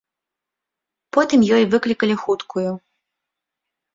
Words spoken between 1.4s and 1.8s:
ёй